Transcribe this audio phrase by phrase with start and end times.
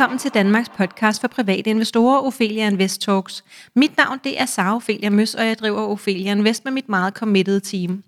[0.00, 3.44] velkommen til Danmarks podcast for private investorer, Ophelia Invest Talks.
[3.74, 7.14] Mit navn det er Sara Ophelia Møs, og jeg driver Ophelia Invest med mit meget
[7.14, 8.02] committed team.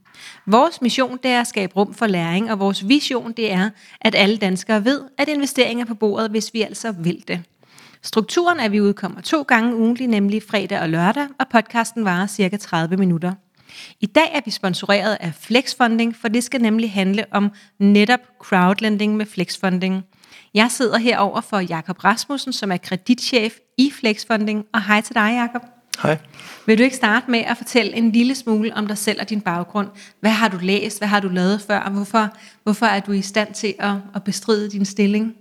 [0.47, 3.71] Vores mission det er at skabe rum for læring, og vores vision det er,
[4.01, 7.41] at alle danskere ved, at investeringer er på bordet, hvis vi altså vil det.
[8.03, 12.27] Strukturen er, at vi udkommer to gange ugentlig, nemlig fredag og lørdag, og podcasten varer
[12.27, 13.33] cirka 30 minutter.
[14.01, 19.17] I dag er vi sponsoreret af Flexfunding, for det skal nemlig handle om netop crowdlending
[19.17, 20.05] med Flexfunding.
[20.55, 25.31] Jeg sidder herover for Jakob Rasmussen, som er kreditchef i Flexfunding, og hej til dig,
[25.41, 25.63] Jakob.
[26.03, 26.19] Hej.
[26.67, 29.41] Vil du ikke starte med at fortælle en lille smule om dig selv og din
[29.41, 29.89] baggrund?
[30.21, 30.99] Hvad har du læst?
[30.99, 31.79] Hvad har du lavet før?
[31.79, 32.29] Og hvorfor,
[32.63, 35.35] hvorfor er du i stand til at, at bestride din stilling?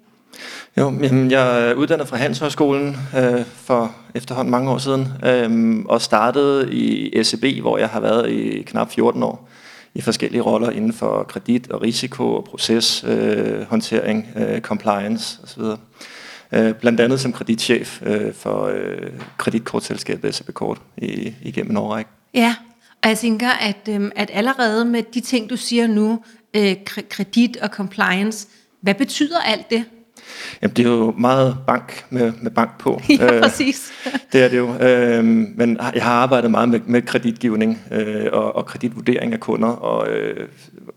[0.77, 6.01] Jo, jamen, jeg er uddannet fra Handelshøjskolen øh, for efterhånden mange år siden, øh, og
[6.01, 9.49] startede i SEB, hvor jeg har været i knap 14 år,
[9.93, 15.61] i forskellige roller inden for kredit og risiko og proceshåndtering, øh, øh, compliance osv.
[16.51, 22.11] Øh, blandt andet som kreditchef øh, for øh, kreditkortselskabet SAP Kort i, igennem en årrække.
[22.33, 22.55] Ja,
[23.03, 26.75] og jeg tænker, at, øh, at allerede med de ting, du siger nu, øh,
[27.09, 28.47] kredit og compliance,
[28.81, 29.85] hvad betyder alt det?
[30.61, 33.01] Jamen, det er jo meget bank med, med bank på.
[33.19, 33.91] Ja, øh, præcis.
[34.33, 34.75] det er det jo.
[34.75, 39.67] Øh, men jeg har arbejdet meget med, med kreditgivning øh, og, og kreditvurdering af kunder,
[39.67, 40.47] og, øh,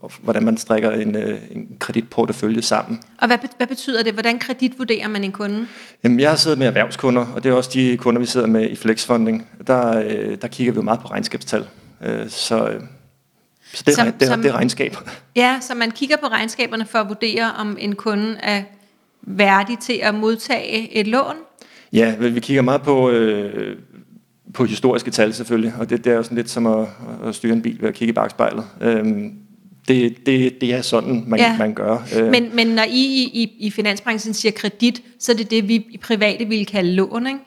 [0.00, 3.00] og hvordan man strikker en, øh, en kreditportefølje sammen.
[3.18, 4.12] Og hvad, hvad betyder det?
[4.12, 5.66] Hvordan kreditvurderer man en kunde?
[6.04, 8.70] Jamen, jeg har siddet med erhvervskunder, og det er også de kunder, vi sidder med
[8.70, 9.46] i Flexfunding.
[9.66, 11.66] Der, øh, der kigger vi jo meget på regnskabstal.
[12.04, 12.68] Øh, så...
[12.68, 12.80] Øh,
[13.74, 14.96] så det, som, det, som, det er regnskab.
[15.36, 18.62] Ja, så man kigger på regnskaberne for at vurdere, om en kunde er
[19.26, 21.36] værdig til at modtage et lån?
[21.92, 23.76] Ja, vi kigger meget på, øh,
[24.54, 26.86] på historiske tal selvfølgelig, og det, det er jo sådan lidt som at,
[27.24, 28.64] at styre en bil ved at kigge i bagspejlet.
[28.80, 29.32] Øhm,
[29.88, 31.58] det, det, det er sådan, man, ja.
[31.58, 32.06] man gør.
[32.16, 32.30] Øh.
[32.30, 33.04] Men, men når I
[33.34, 37.26] i, i finansbranchen siger kredit, så er det det, vi i private vil kalde lån,
[37.26, 37.38] ikke?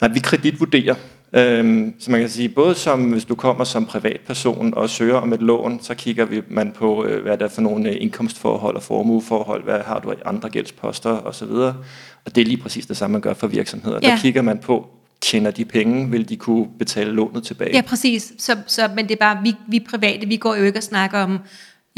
[0.00, 0.94] Nej, vi kreditvurderer.
[1.32, 5.32] Øhm, så man kan sige, både som hvis du kommer som privatperson og søger om
[5.32, 8.76] et lån, så kigger vi man på, øh, hvad der er for nogle øh, indkomstforhold
[8.76, 11.50] og formueforhold, hvad har du i andre gældsposter osv.
[12.24, 13.98] Og det er lige præcis det samme, man gør for virksomheder.
[14.02, 14.08] Ja.
[14.08, 14.86] Der kigger man på,
[15.20, 17.74] tjener de penge, vil de kunne betale lånet tilbage?
[17.74, 18.32] Ja, præcis.
[18.38, 21.18] Så, så, men det er bare, vi, vi private, vi går jo ikke og snakker
[21.18, 21.38] om,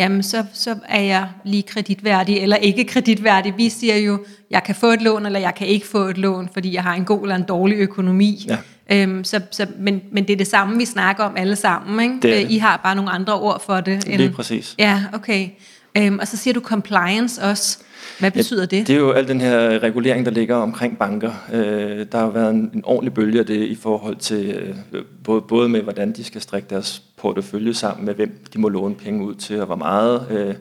[0.01, 3.55] jamen så, så er jeg lige kreditværdig eller ikke kreditværdig.
[3.57, 6.49] Vi siger jo, jeg kan få et lån, eller jeg kan ikke få et lån,
[6.53, 8.47] fordi jeg har en god eller en dårlig økonomi.
[8.49, 8.57] Ja.
[8.93, 12.01] Øhm, så, så, men, men det er det samme, vi snakker om alle sammen.
[12.01, 12.15] Ikke?
[12.15, 12.51] Det det.
[12.51, 14.07] I har bare nogle andre ord for det.
[14.07, 14.75] End, Lige præcis.
[14.79, 15.49] Ja, okay.
[15.97, 17.79] Øhm, og så siger du compliance også.
[18.21, 18.87] Hvad betyder det?
[18.87, 21.33] Det er jo al den her regulering, der ligger omkring banker.
[21.53, 24.51] Øh, der har været en, en ordentlig bølge af det i forhold til
[24.93, 28.69] øh, både, både med, hvordan de skal strikke deres portefølje sammen, med hvem de må
[28.69, 30.27] låne penge ud til, og hvor meget.
[30.31, 30.55] Øh,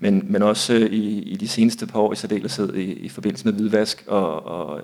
[0.00, 3.44] men, men også øh, i, i de seneste par år i særdeleshed i, i forbindelse
[3.44, 4.80] med hvidvask og, og,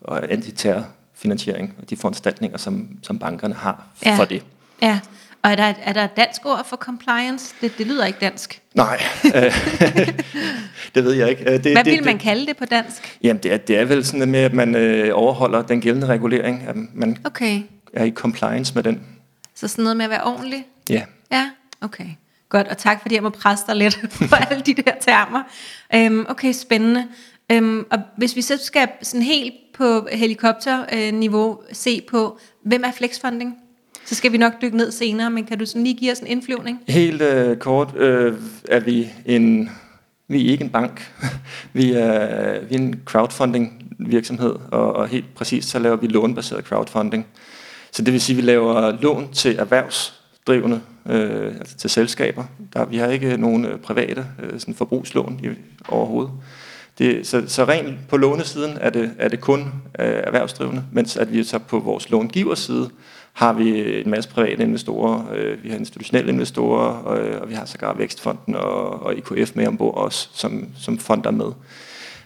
[0.00, 4.18] og antiterror finansiering og de foranstaltninger, som, som bankerne har ja.
[4.18, 4.42] for det.
[4.82, 5.00] Ja,
[5.42, 7.54] og er der, er der et dansk ord for compliance?
[7.60, 8.62] Det, det lyder ikke dansk.
[8.74, 9.02] Nej,
[10.94, 11.44] det ved jeg ikke.
[11.44, 13.18] Det, Hvad det, vil man det, kalde det på dansk?
[13.22, 16.64] Jamen, det er, det er vel sådan med, at man øh, overholder den gældende regulering.
[16.68, 17.62] At man okay.
[17.92, 19.02] er i compliance med den.
[19.54, 20.66] Så sådan noget med at være ordentlig?
[20.88, 21.02] Ja.
[21.32, 21.50] Ja,
[21.80, 22.08] okay.
[22.48, 24.00] Godt, og tak fordi jeg må presse dig lidt
[24.30, 25.42] på alle de der termer.
[25.94, 27.06] Øhm, okay, spændende.
[27.52, 33.56] Øhm, og hvis vi så skal sådan helt på helikopterniveau se på, hvem er flexfunding?
[34.08, 36.26] Så skal vi nok dykke ned senere, men kan du sådan lige give os en
[36.26, 36.80] indflyvning?
[36.88, 38.34] Helt øh, kort øh,
[38.68, 39.70] er vi en,
[40.28, 41.12] vi er ikke en bank.
[41.72, 46.64] vi, er, vi er en crowdfunding virksomhed, og, og helt præcist så laver vi lånbaseret
[46.64, 47.26] crowdfunding.
[47.92, 52.44] Så det vil sige, at vi laver lån til erhvervsdrivende, øh, altså til selskaber.
[52.72, 55.48] Der, vi har ikke nogen øh, private øh, sådan forbrugslån i,
[55.88, 56.32] overhovedet.
[56.98, 59.60] Det, så, så rent på lånesiden er det, er det kun
[59.98, 62.90] øh, erhvervsdrivende, mens at vi så på vores långiverside
[63.38, 67.54] har vi en masse private investorer, øh, vi har institutionelle investorer, og, øh, og vi
[67.54, 71.52] har sågar Vækstfonden og, og IKF med ombord også, som, som fonder med.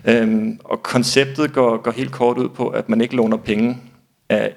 [0.05, 3.79] Øhm, og konceptet går, går helt kort ud på, at man ikke låner penge
[4.29, 4.55] af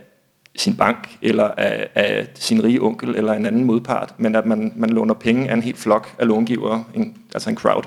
[0.55, 4.73] sin bank, eller af, af sin rige onkel, eller en anden modpart, men at man,
[4.75, 7.83] man låner penge af en helt flok af långivere, en, altså en crowd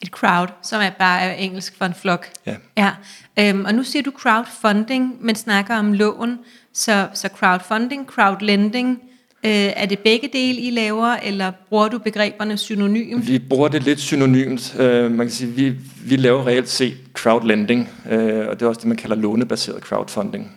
[0.00, 2.28] et crowd, som er bare engelsk for en flok.
[2.46, 2.56] Ja.
[2.76, 2.90] ja.
[3.38, 6.38] Øhm, og nu siger du crowdfunding, men snakker om lån.
[6.76, 9.02] Så, så crowdfunding, crowdlending,
[9.44, 13.28] øh, er det begge dele, I laver, eller bruger du begreberne synonymt?
[13.28, 14.76] Vi bruger det lidt synonymt.
[14.78, 15.74] Øh, man kan sige, vi,
[16.04, 20.52] vi laver reelt set crowdlending, øh, og det er også det, man kalder lånebaseret crowdfunding.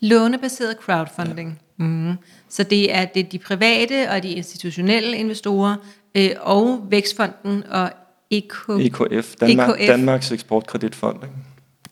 [0.00, 1.60] Lånebaseret crowdfunding.
[1.78, 1.84] Ja.
[1.84, 2.12] Mm.
[2.48, 5.76] Så det er det de private og de institutionelle investorer,
[6.14, 7.90] øh, og Vækstfonden og
[8.30, 9.88] EK, EKF, Danmark, EKF.
[9.88, 11.16] Danmarks Eksportkreditfond.
[11.22, 11.34] Ikke?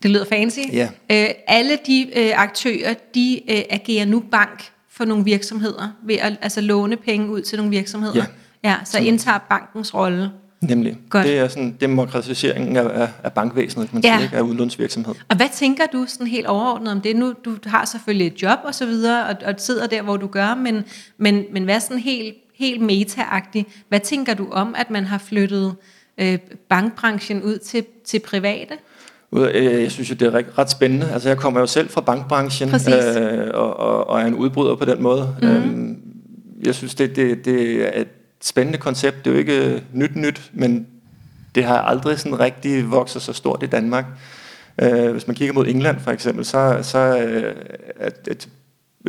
[0.06, 0.58] Det lyder fancy.
[0.72, 0.88] Ja.
[1.12, 6.36] Øh, alle de øh, aktører, de øh, agerer nu bank for nogle virksomheder, ved at
[6.42, 8.14] altså, låne penge ud til nogle virksomheder.
[8.14, 8.24] Ja.
[8.64, 10.30] ja så indtager bankens rolle.
[10.60, 10.96] Nemlig.
[11.10, 11.26] Godt.
[11.26, 14.08] Det er sådan demokratiseringen af, af, af bankvæsenet, man Ja.
[14.08, 14.16] ja.
[14.16, 14.36] sige, ikke?
[14.36, 15.14] af udlånsvirksomhed.
[15.28, 17.16] Og hvad tænker du sådan helt overordnet om det?
[17.16, 20.26] Nu, du har selvfølgelig et job og så videre, og, og sidder der, hvor du
[20.26, 20.84] gør, men,
[21.18, 23.84] men, men hvad sådan helt, helt meta-agtigt?
[23.88, 25.74] Hvad tænker du om, at man har flyttet
[26.18, 26.38] øh,
[26.68, 28.74] bankbranchen ud til, til private?
[29.32, 31.10] Øh, Jeg synes jo, det er ret- spændende.
[31.12, 32.94] Altså, jeg kommer jo selv fra bankbranchen, Præcis.
[32.94, 35.34] øh, og, og, og er en udbryder på den måde.
[35.42, 35.56] Mm-hmm.
[35.56, 35.98] Øhm,
[36.64, 38.08] jeg synes, det, det, det er et
[38.42, 39.24] spændende koncept.
[39.24, 40.86] Det er jo ikke nyt nyt, men
[41.54, 44.04] det har aldrig sådan rigtig vokset så stort i Danmark.
[44.82, 47.54] Øh, hvis man kigger mod England for eksempel, så, så øh,
[47.96, 48.48] er et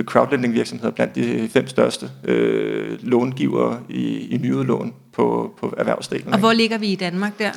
[0.04, 6.34] crowdlending virksomheder blandt de fem største øh, långivere i, i nyudlån på, på erhvervsdelen.
[6.34, 7.52] Og hvor ligger vi i Danmark der?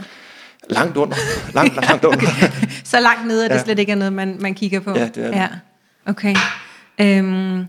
[0.68, 1.16] Langt under.
[1.54, 2.26] Langt, langt, langt under.
[2.84, 3.62] Så langt nede, at det Ja.
[3.64, 4.90] slet ikke er noget, man, man kigger på?
[4.96, 5.36] Ja, det er det.
[5.36, 5.48] Ja,
[6.06, 6.34] okay.
[7.00, 7.66] Øhm,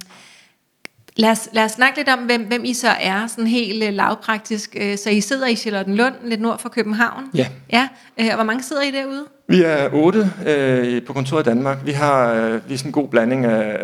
[1.15, 3.93] lad, os, lad os snakke lidt om, hvem, hvem I så er, sådan helt øh,
[3.93, 4.75] lavpraktisk.
[4.79, 7.23] Øh, Så I sidder i Charlottenlund, lidt nord for København?
[7.33, 7.47] Ja.
[7.73, 7.87] Ja,
[8.19, 9.25] øh, og hvor mange sidder I derude?
[9.47, 11.77] Vi er otte øh, på kontoret i Danmark.
[11.85, 13.77] Vi har øh, vi er sådan en god blanding af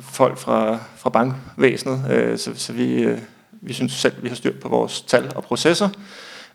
[0.00, 3.18] folk fra, fra bankvæsenet, øh, så, så vi, øh,
[3.52, 5.88] vi synes selv, vi har styr på vores tal og processer.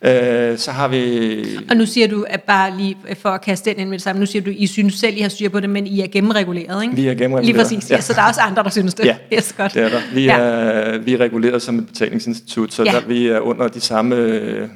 [0.04, 1.46] Øh, så har vi...
[1.70, 4.20] Og nu siger du, at bare lige for at kaste den ind med det samme,
[4.20, 6.84] nu siger du, I synes selv, I har styr på det, men I er gennemreguleret,
[6.84, 6.96] ikke?
[6.96, 7.46] Vi er gennemreguleret.
[7.46, 7.96] Lige præcis, ja.
[7.96, 8.02] Ja.
[8.02, 9.06] Så der er også andre, der synes det.
[9.06, 9.74] Ja, yes, godt.
[9.74, 10.02] Det er der.
[10.14, 10.38] Vi Ja.
[10.40, 12.92] er, vi er reguleret som et betalingsinstitut, så Ja.
[12.92, 14.16] der, vi er under de samme...
[14.16, 14.68] øh,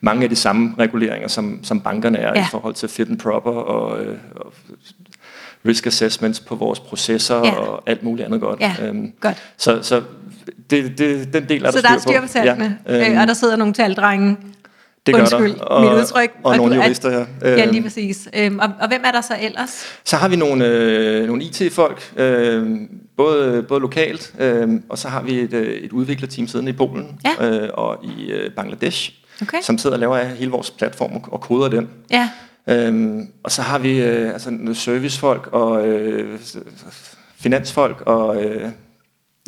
[0.00, 2.42] mange af de samme reguleringer, som, som bankerne er Ja.
[2.44, 4.52] i forhold til fit and proper og, øh, og
[5.68, 7.50] risk assessments på vores processer ja.
[7.54, 8.60] og alt muligt andet godt.
[8.60, 9.36] Ja, Øhm, godt.
[9.58, 10.02] Så, så
[10.70, 13.20] det, det, den del er Så der der er styr på tallene, Ja, ja, øh,
[13.20, 14.36] og der sidder nogle taldrenge.
[15.06, 15.80] det gør Undskyld der.
[15.80, 16.30] mit udtryk.
[16.42, 17.24] Og, og nogle er- jurister her.
[17.42, 18.28] Ja, Øhm, lige præcis.
[18.36, 19.84] Øhm, og, og hvem er der så ellers?
[20.04, 22.76] Så har vi nogle, øh, nogle IT-folk, øh,
[23.16, 27.20] både, både lokalt, øh, og så har vi et, øh, et udviklerteam siddende i Polen
[27.40, 27.50] Ja.
[27.50, 29.12] øh, og i øh, Bangladesh,
[29.42, 29.58] Okay.
[29.62, 31.88] som sidder og laver hele vores platform og, og koder den.
[32.10, 32.28] Ja,
[32.68, 36.38] Øhm, og så har vi øh, altså noget servicefolk og øh,
[37.36, 38.68] finansfolk og øh,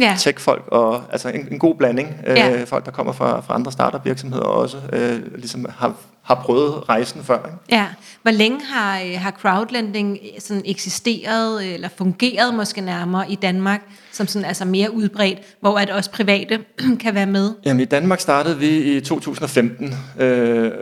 [0.01, 0.17] ja.
[0.19, 2.15] techfolk og altså en, en god blanding.
[2.27, 2.65] Øh, Ja.
[2.65, 7.23] Folk, der kommer fra, fra andre startup virksomheder også, øh, ligesom har, har prøvet rejsen
[7.25, 7.39] før.
[7.47, 7.59] Ikke?
[7.71, 7.87] Ja,
[8.23, 13.81] hvor længe har, øh, har crowdlending øh, sådan eksisteret, eller fungeret måske nærmere i Danmark,
[14.13, 16.59] som sådan altså mere udbredt, hvor at også private
[17.03, 17.53] kan være med?
[17.65, 20.73] Jamen i Danmark startede vi i 2015, øh,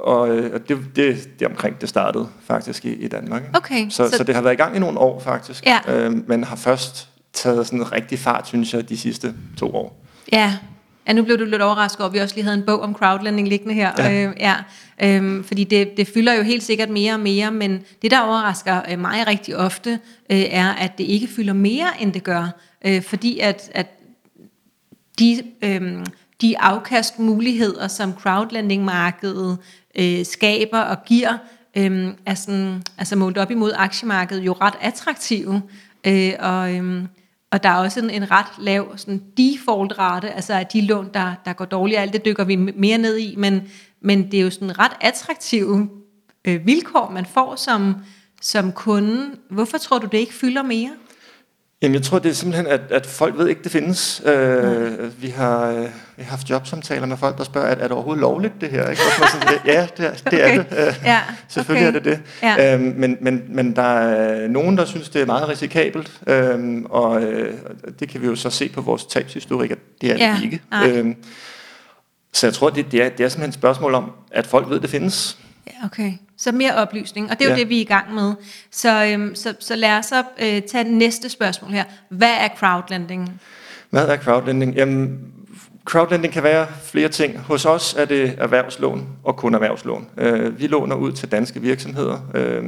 [0.00, 3.42] og det, det, det er omkring det startede faktisk i, i Danmark.
[3.54, 5.78] Okay, Så, så- så, så det har været i gang i nogle år faktisk, Ja.
[5.88, 10.04] øh, men har først taget sådan en rigtig fart, synes jeg, de sidste to år.
[10.32, 10.58] Ja.
[11.08, 12.94] Ja, nu blev du lidt overrasket over, at vi også lige havde en bog om
[12.94, 13.92] crowdlending liggende her.
[13.98, 14.28] Ja.
[14.28, 14.54] Øh, ja.
[15.02, 18.82] Øhm, fordi det, det fylder jo helt sikkert mere og mere, men det, der overrasker
[18.90, 19.90] øh, mig rigtig ofte,
[20.30, 22.60] øh, er, at det ikke fylder mere, end det gør.
[22.84, 23.86] Øh, fordi at, at
[25.18, 26.04] de, øhm,
[26.40, 29.58] de afkastmuligheder, som crowdlending-markedet
[29.94, 31.38] øh, skaber og giver,
[31.76, 35.62] øhm, er sådan, altså målt op imod aktiemarkedet, jo ret attraktive.
[36.06, 37.06] Øh, og, øhm,
[37.50, 41.34] og der er også en, en ret lav sådan default-rate, altså af de lån, der,
[41.44, 42.00] der går dårligt.
[42.00, 43.62] Alt det dykker vi mere ned i, men,
[44.02, 45.90] men det er jo sådan ret attraktive
[46.44, 47.94] øh, vilkår, man får som,
[48.42, 49.30] som kunde.
[49.50, 50.90] Hvorfor tror du, det ikke fylder mere?
[51.82, 54.22] Jamen jeg tror, det er simpelthen, at, at folk ved ikke, det findes.
[54.24, 55.80] Øh, vi, har, øh,
[56.16, 58.88] vi har haft jobsamtaler med folk, der spørger, er, er det overhovedet lovligt det her?
[58.90, 59.02] Ikke?
[59.22, 60.22] Og sådan, ja, det er det.
[60.26, 60.58] Okay.
[60.58, 60.88] Er det.
[60.88, 61.98] Øh, Ja, Selvfølgelig okay.
[61.98, 62.58] er det det.
[62.58, 62.74] Ja.
[62.74, 67.22] Øhm, men, men, men der er nogen, der synes, det er meget risikabelt, øhm, og
[67.22, 67.54] øh,
[68.00, 70.60] det kan vi jo så se på vores tabshistorik, at det er Ja, det ikke.
[70.70, 70.90] nej.
[70.90, 71.16] Øhm,
[72.32, 74.80] så jeg tror, det, det, er, det er simpelthen et spørgsmål om, at folk ved,
[74.80, 75.38] det findes.
[75.66, 76.12] Ja, okay.
[76.40, 77.60] Så mere oplysning, og det er jo Ja.
[77.60, 78.34] det, vi er i gang med.
[78.70, 81.84] Så, øhm, så, så lad os så øh, tage næste spørgsmål her.
[82.08, 83.40] Hvad er crowdlending?
[83.90, 84.74] Hvad er crowdlending?
[84.74, 85.20] Jamen,
[85.84, 87.38] crowdlending kan være flere ting.
[87.38, 90.08] Hos os er det erhvervslån og kun erhvervslån.
[90.18, 92.64] Øh, vi låner ud til danske virksomheder, øh,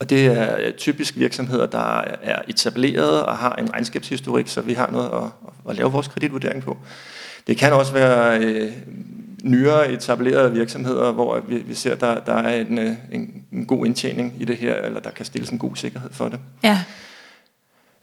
[0.00, 4.90] og det er typisk virksomheder, der er etableret og har en regnskabshistorik, så vi har
[4.90, 6.76] noget at, at lave vores kreditvurdering på.
[7.46, 8.72] Det kan også være øh,
[9.42, 13.86] nyere etablerede virksomheder, hvor vi, vi ser, der, der er en, øh, en, en god
[13.86, 16.38] indtjening i det her, eller der kan stilles en god sikkerhed for det.
[16.62, 16.78] Ja,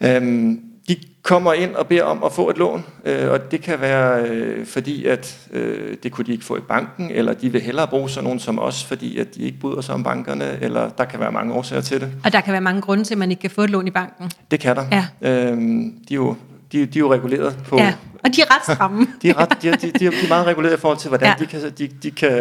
[0.02, 3.82] Øhm, de kommer ind og beder om at få et lån, øh, og det kan
[3.82, 7.62] være øh, fordi, at øh, det kunne de ikke få i banken, eller de vil
[7.62, 10.90] hellere bruge sådan nogen som os, fordi at de ikke bryder sig om bankerne, eller
[10.90, 12.12] der kan være mange årsager til det.
[12.24, 13.92] og der kan være mange grunde til, at man ikke kan få et lån i
[13.92, 14.32] banken.
[14.52, 14.86] Det kan der.
[14.92, 15.32] Ja.
[15.32, 16.36] Øhm, de, er jo,
[16.80, 17.78] de, de er jo reguleret på...
[17.78, 19.08] Ja, og de er ret stramme.
[19.22, 21.36] De er, ret, de, de, de, de er meget reguleret i forhold til, hvordan Ja.
[21.40, 21.46] ja.
[21.46, 22.34] de, kan, de, de kan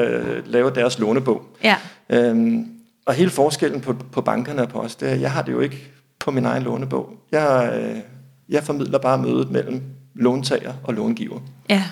[0.47, 1.43] lave deres lånebog.
[1.65, 1.77] ja,
[2.11, 2.67] Øhm,
[3.07, 5.61] og hele forskellen på, på bankerne og på os, det er, jeg har det jo
[5.61, 5.89] ikke
[6.19, 7.13] på min egen lånebog.
[7.33, 7.97] Jeg, øh,
[8.49, 9.83] jeg formidler bare mødet mellem
[10.15, 11.39] låntager og långiver.
[11.71, 11.83] Ja.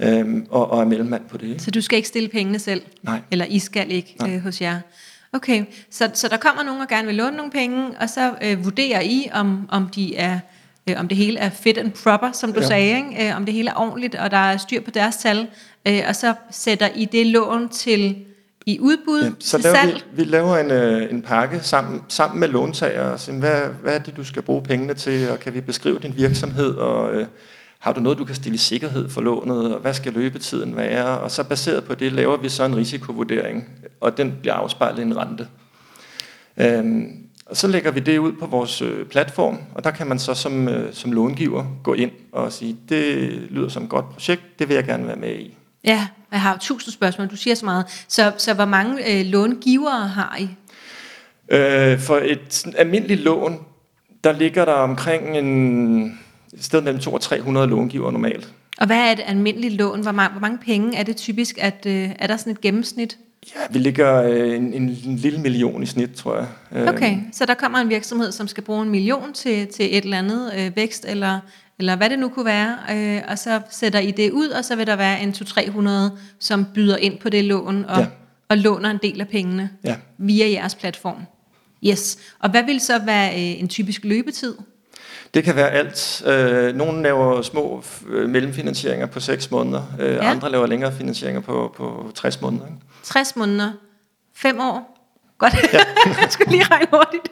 [0.00, 1.46] Øhm, og, og er mellemmand på det.
[1.48, 1.62] Ikke?
[1.62, 2.82] Så du skal ikke stille pengene selv?
[3.02, 3.20] Nej.
[3.30, 4.80] Eller I skal ikke øh, hos jer?
[5.32, 8.64] Okay, så, så der kommer nogen og gerne vil låne nogle penge, og så øh,
[8.64, 10.40] vurderer I, om, om, de er,
[10.88, 12.66] øh, om det hele er fit and proper, som du ja.
[12.66, 13.28] Sagde, ikke?
[13.28, 15.46] Øh, om det hele er ordentligt, og der er styr på deres tal,
[15.88, 18.16] øh, og så sætter I det lån til
[18.66, 19.94] i udbud, Ja, så til laver salg.
[19.94, 23.02] vi, vi laver en, øh, en pakke sammen, sammen med låntager.
[23.02, 25.30] og siger, Hvad, hvad er det, du skal bruge pengene til?
[25.30, 26.74] Og kan vi beskrive din virksomhed?
[26.74, 27.26] Og øh,
[27.78, 29.74] har du noget, du kan stille i sikkerhed for lånet?
[29.74, 31.04] Og hvad skal løbetiden være?
[31.20, 33.68] Og så baseret på det laver vi så en risikovurdering,
[34.00, 35.46] og den bliver afspejlet i en rente.
[36.56, 37.16] Øhm,
[37.50, 40.34] og så lægger vi det ud på vores øh, platform, og der kan man så
[40.34, 44.68] som, øh, som långiver gå ind og sige, det lyder som et godt projekt, det
[44.68, 45.56] vil jeg gerne være med i.
[45.84, 48.04] Ja, jeg har tusind spørgsmål, du siger så meget.
[48.08, 50.48] Så, så hvor mange øh, långivere har I?
[51.48, 53.58] Øh, for et sådan almindeligt lån,
[54.24, 56.18] der ligger der omkring en
[56.52, 58.52] et sted mellem 200 og 300 långiver normalt.
[58.78, 60.00] Og hvad er et almindeligt lån?
[60.00, 63.18] Hvor mange, hvor mange penge er det typisk, at øh, er der sådan et gennemsnit?
[63.46, 66.46] Ja, vi ligger øh, en, en, en lille million i snit, tror jeg.
[66.72, 70.04] Øh, Okay, så der kommer en virksomhed, som skal bruge en million til, til et
[70.04, 71.40] eller andet øh, vækst, eller,
[71.78, 74.76] eller hvad det nu kunne være, øh, og så sætter I det ud, og så
[74.76, 78.06] vil der være en 200-300, som byder ind på det lån, og, ja.
[78.48, 79.96] Og låner en del af pengene Ja.
[80.18, 81.22] via jeres platform.
[81.86, 84.54] Yes, og hvad vil så være øh, en typisk løbetid?
[85.34, 86.22] Det kan være alt.
[86.26, 87.82] Øh, nogle laver små
[88.28, 90.30] mellemfinansieringer på 6 måneder, øh, ja.
[90.30, 92.66] andre laver længere finansieringer på, på 60 måneder.
[92.66, 92.78] Ikke?
[93.02, 93.72] 60 måneder?
[94.34, 94.96] 5 år?
[95.38, 95.78] Godt, ja.
[96.22, 97.28] jeg skulle lige regne hurtigt.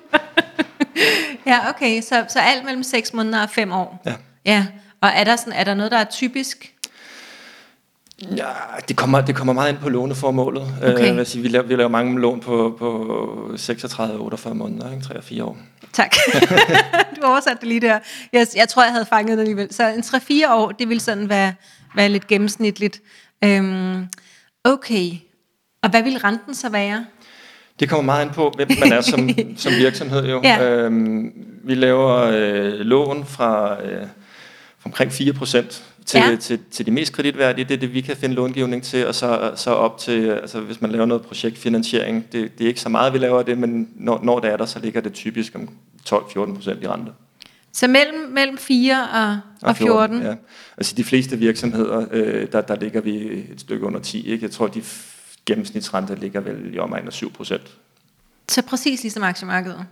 [1.47, 4.03] ja, okay, så, så alt mellem 6 måneder og 5 år?
[4.07, 4.15] Ja.
[4.45, 4.67] Ja,
[5.01, 6.75] og er der, sådan, er der noget, der er typisk?
[8.37, 8.49] Ja,
[8.89, 10.63] det kommer, det kommer meget ind på låneformålet.
[10.83, 11.19] Okay.
[11.19, 15.41] Øh, sige, vi, laver, vi laver mange lån på, på 36-48 måneder, ikke?
[15.41, 15.57] 3-4 år.
[15.93, 16.15] Tak.
[17.17, 17.99] du oversatte det lige der.
[18.33, 19.75] Jeg, jeg tror, jeg havde fanget det alligevel.
[19.75, 21.55] Så en 3-4 år, det vil sådan være,
[21.97, 23.01] være lidt gennemsnitligt.
[23.45, 24.07] Øhm,
[24.65, 25.11] okay.
[25.83, 27.05] Og hvad vil renten så være?
[27.81, 30.27] Det kommer meget ind på, hvem man er som, som virksomhed.
[30.29, 30.41] Jo.
[30.45, 30.71] Ja.
[30.71, 31.33] Øhm,
[31.65, 34.03] vi laver øh, lån fra, øh,
[34.79, 36.37] fra omkring 4% til, Ja.
[36.41, 37.65] til, til de mest kreditværdige.
[37.65, 40.81] Det er det, vi kan finde långivning til, og så, så op til, altså hvis
[40.81, 44.21] man laver noget projektfinansiering, det, det er ikke så meget, vi laver det, men når,
[44.23, 45.69] når det er der, så ligger det typisk om
[46.09, 47.13] 12-14% i rente.
[47.73, 50.23] Så mellem, mellem 4 og, og 14?
[50.23, 50.35] Ja.
[50.77, 54.29] Altså de fleste virksomheder, øh, der, der ligger vi et stykke under 10.
[54.29, 54.45] Ikke?
[54.45, 54.83] Jeg tror, de
[55.49, 57.59] gennemsnitsrente ligger vel i omegn af 7%.
[58.49, 59.87] Så præcis ligesom aktiemarkedet?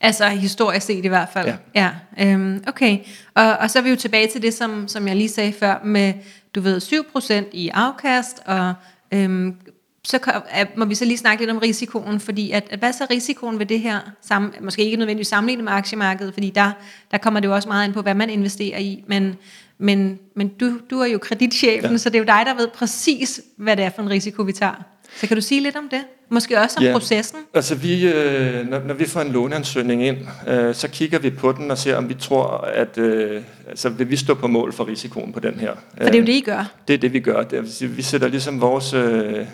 [0.00, 1.46] Altså historisk set i hvert fald.
[1.74, 1.90] Ja.
[2.18, 2.98] ja øhm, okay.
[3.34, 5.84] Og, og så er vi jo tilbage til det, som, som jeg lige sagde før,
[5.84, 6.14] med,
[6.54, 8.74] du ved, 7% i afkast, og
[9.12, 9.56] øhm,
[10.04, 10.40] så
[10.76, 13.58] må vi så lige snakke lidt om risikoen, fordi at, at hvad er så risikoen
[13.58, 16.72] ved det her, sam, måske ikke nødvendigvis sammenlignet med aktiemarkedet, fordi der,
[17.10, 19.36] der kommer det jo også meget ind på, hvad man investerer i, men,
[19.78, 21.96] men, men du, du er jo kreditchefen, Ja.
[21.98, 24.52] så det er jo dig, der ved præcis, hvad det er for en risiko, vi
[24.52, 24.84] tager.
[25.16, 26.00] Så kan du sige lidt om det?
[26.30, 26.92] Måske også om Ja.
[26.92, 27.38] processen?
[27.54, 30.16] Altså vi, øh, når, når vi får en låneansøgning ind,
[30.48, 34.10] øh, så kigger vi på den og ser, om vi tror, at øh, altså, vil
[34.10, 35.72] vi stå på mål for risikoen på den her.
[35.96, 36.72] For det er jo det, I gør.
[36.88, 37.42] Det er det, vi gør.
[37.42, 39.46] Det, sige, vi sætter ligesom vores, øh,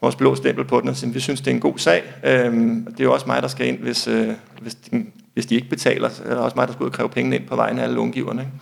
[0.00, 2.02] vores blå stempel på den og siger, vi synes, det er en god sag.
[2.24, 4.28] Øhm, det er jo også mig, der skal ind, hvis, øh,
[4.60, 6.08] hvis, de, hvis de ikke betaler.
[6.08, 7.84] Så er det også mig, der skal ud og kræve pengene ind på vegne af
[7.84, 8.40] alle långiverne.
[8.42, 8.52] Ikke?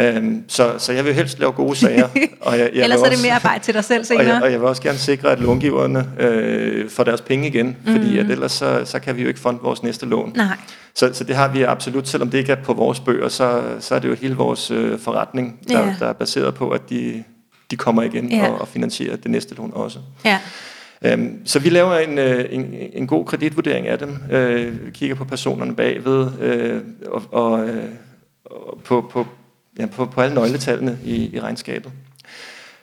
[0.00, 2.08] Øhm, så, så jeg vil helst lave gode sager.
[2.40, 4.26] Og jeg, jeg Ellers er det mere arbejde til dig selv og senere.
[4.26, 8.18] jeg, og jeg vil også gerne sikre, at långiverne øh, får deres penge igen, fordi
[8.18, 10.32] at ellers så, så kan vi jo ikke fonde vores næste lån.
[10.36, 10.46] Nej.
[10.94, 13.94] Så, så det har vi absolut, selvom det ikke er på vores bøger, så, så
[13.94, 15.94] er det jo hele vores øh, forretning, der, Ja.
[15.98, 17.24] der er baseret på, at de,
[17.70, 18.48] de kommer igen Ja.
[18.48, 19.98] og, og finansierer det næste lån også.
[20.24, 20.38] Ja.
[21.04, 25.24] Øhm, så vi laver en, øh, en, en god kreditvurdering af dem, øh, kigger på
[25.24, 27.84] personerne bagved, øh, og, og, øh,
[28.44, 29.26] og på, på,
[29.78, 31.92] ja, på, på alle nøgletallene i, i regnskabet.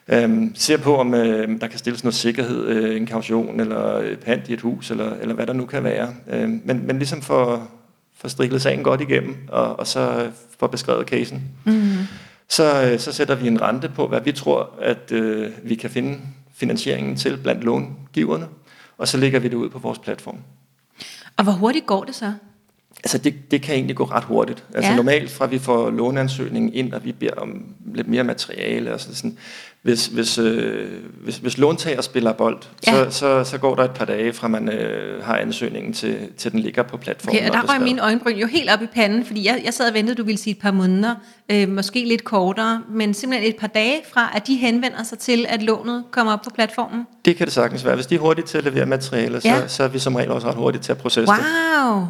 [0.08, 4.50] Øhm, ser på, om øh, der kan stilles noget sikkerhed, øh, en kaution eller pant
[4.50, 6.14] i et hus, eller, eller hvad der nu kan være.
[6.28, 7.70] Øhm, men, men ligesom for,
[8.18, 11.44] for striklet sagen godt igennem, og, og så få beskrevet casen.
[11.66, 11.94] Mm.
[12.50, 15.90] Så, øh, så sætter vi en rente på, hvad vi tror, at øh, vi kan
[15.90, 16.20] finde
[16.56, 18.48] finansieringen til blandt långiverne,
[18.98, 20.38] og så lægger vi det ud på vores platform.
[21.38, 22.34] Og hvor hurtigt går det så?
[23.06, 24.64] Altså det, det kan egentlig gå ret hurtigt.
[24.76, 24.96] Altså Ja.
[24.98, 27.64] normalt fra vi får låneansøgningen ind, og vi beder om
[27.96, 29.38] lidt mere materiale og sådan, sådan
[29.82, 30.88] hvis, hvis, øh,
[31.24, 32.58] hvis, hvis låntager spiller bold,
[32.88, 32.92] Ja.
[32.92, 36.52] så, så, så går der et par dage fra man øh, har ansøgningen til, til
[36.52, 37.38] den ligger på platformen.
[37.40, 39.88] Okay, og der røg mine øjenbryn jo helt op i panden, fordi jeg, jeg sad
[39.88, 41.16] og ventede, du ville sige et par måneder,
[41.52, 45.46] øh, måske lidt kortere, men simpelthen et par dage fra, at de henvender sig til,
[45.50, 47.04] at lånet kommer op på platformen.
[47.26, 47.96] Det kan det sagtens være.
[47.96, 49.68] Hvis de er hurtige til at levere materiale, så, Ja.
[49.68, 51.42] så er vi som regel også ret hurtige til at processe det.
[51.86, 52.06] Wow!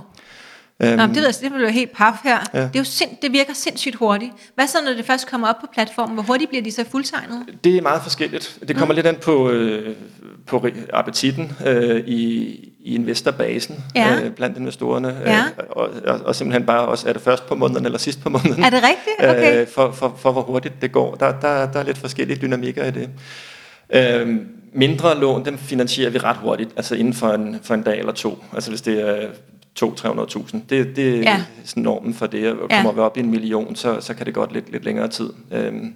[0.84, 2.38] Øhm, Nå, det, ved jeg, det bliver jo helt paf her.
[2.54, 2.60] Ja.
[2.60, 4.32] Det, er jo sind, det virker sindssygt hurtigt.
[4.56, 6.14] Hvad så, når det først kommer op på platformen?
[6.14, 7.46] Hvor hurtigt bliver de så fuldtegnet?
[7.64, 8.60] Det er meget forskelligt.
[8.68, 8.96] Det kommer mm.
[8.96, 9.96] lidt an på, øh,
[10.48, 12.20] på appetitten øh, i,
[12.80, 14.20] i investorbasen Ja.
[14.24, 15.18] øh, blandt investorerne.
[15.26, 15.40] Ja.
[15.40, 18.30] Øh, og, og, og simpelthen bare også, er det først på måneden eller sidst på
[18.30, 18.64] måneden?
[18.64, 19.30] Er det rigtigt?
[19.30, 19.62] Okay.
[19.62, 21.16] øh, for, for, for hvor hurtigt det går.
[21.16, 23.10] Der, der, der er lidt forskellige dynamikker i det.
[23.90, 24.38] Øh,
[24.74, 28.14] mindre lån, dem finansierer vi ret hurtigt, altså inden for en, for en dag eller
[28.14, 28.44] to.
[28.54, 29.28] Altså hvis det er
[29.84, 30.58] 200-300.000.
[30.70, 31.42] Det, det er Ja.
[31.66, 32.52] sådan normen for det.
[32.52, 32.76] Og Ja.
[32.76, 35.30] kommer vi op i en million, så, så kan det godt lidt, lidt længere tid.
[35.52, 35.94] Øhm,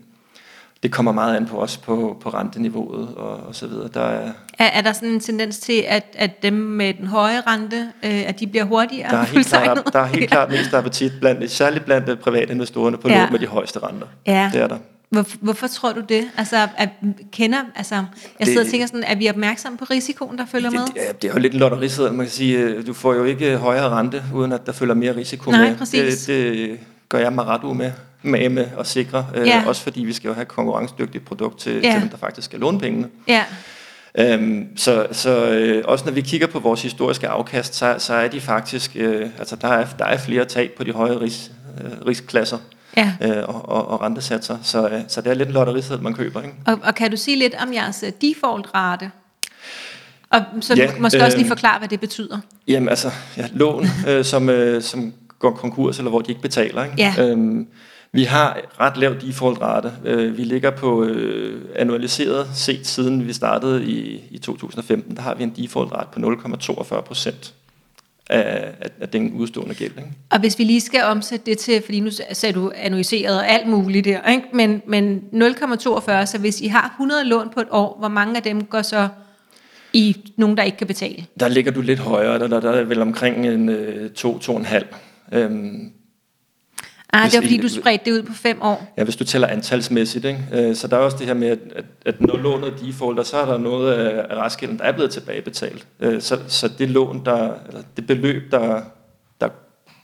[0.84, 3.90] det kommer meget an på os på, på renteniveauet og, og så videre.
[3.94, 7.42] Der er, Er, er der sådan en tendens til, at, at dem med den høje
[7.42, 10.74] rente, øh, at de bliver hurtigere der, er helt klart, der er helt klart mest
[10.74, 13.20] appetit, blandt, særligt blandt øh, private investorerne på Ja.
[13.22, 14.08] lån med de højeste renter.
[14.28, 14.50] Ja.
[14.54, 14.78] Det er der.
[15.10, 16.24] Hvor, hvorfor tror du det?
[16.38, 16.90] Altså, at
[17.32, 17.96] kender, altså,
[18.40, 20.80] jeg sidder og Det- tænker sådan, er vi opmærksomme på risikoen, der følger med?
[20.80, 22.14] Det, det, er, det jo lidt en lotteriseddel.
[22.14, 25.16] Man kan sige, øh, du får jo ikke højere rente, uden at der følger mere
[25.16, 25.78] risiko Nej, med.
[25.78, 26.26] præcis.
[26.26, 29.28] Det, det gør jeg mig ret umage med, med at sikre.
[29.36, 29.64] Øh, Ja.
[29.68, 31.92] Også fordi vi skal jo have et konkurrencedygtigt produkt til, Ja.
[31.94, 33.08] til dem, der faktisk skal låne pengene.
[33.28, 33.44] Ja,
[34.20, 38.28] Øhm, så så øh, også når vi kigger på vores historiske afkast, så, så er
[38.28, 41.52] de faktisk, øh, altså der er, der er flere tab på de høje ris,
[41.84, 42.58] øh, riskklasser
[42.98, 43.14] ja.
[43.22, 46.42] øh, og, og, og rentesatser, så, øh, så det er lidt en lotteriseddel, man køber.
[46.42, 46.56] Ikke?
[46.66, 49.10] Og, og kan du sige lidt om jeres øh, default-rate?
[50.30, 52.40] Og så Ja, måske også lige øhm, forklare, hvad det betyder.
[52.68, 56.84] Jamen altså, ja, lån, øh, som, øh, som går konkurs, eller hvor de ikke betaler.
[56.84, 56.96] Ikke?
[56.98, 57.14] Ja.
[57.20, 57.68] Øhm,
[58.12, 59.92] vi har ret lav default-rate.
[60.06, 65.36] Øh, vi ligger på øh, annualiseret set siden vi startede i, i 2015, der har
[65.36, 67.54] vi en default-rate på 0,42 procent
[68.30, 69.92] af, af, af den udstående gæld.
[69.98, 70.10] Ikke?
[70.30, 73.68] Og hvis vi lige skal omsætte det til, fordi nu sagde du annuiseret og alt
[73.68, 74.44] muligt der, ikke?
[74.54, 78.44] Men, men 0,42, så hvis I har 100 lån på et år, hvor mange af
[78.44, 79.08] dem går så
[79.94, 81.26] i nogen, der ikke kan betale?
[81.40, 84.86] Der ligger du lidt højere, der, der, der er vel omkring en øh, 2-2,5.
[85.32, 85.92] Øhm,
[87.14, 88.94] Ah, Hvis det var fordi, du spredte det ud på fem år.
[88.98, 90.26] Ja, hvis du tæller antalsmæssigt.
[90.26, 90.40] Ikke?
[90.54, 91.60] Øh, Så der er også det her med, at,
[92.06, 95.88] at, når lånet defaulter, så er der noget af af restgælden, der er blevet tilbagebetalt.
[96.00, 98.82] Øh, Så, så det lån, der, eller det beløb, der,
[99.42, 99.50] der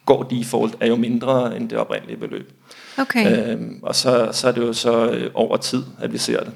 [0.06, 2.52] går default, er jo mindre end det oprindelige beløb.
[2.98, 3.52] Okay.
[3.54, 6.52] Øhm, og så, så er det jo så øh, over tid, at vi ser det.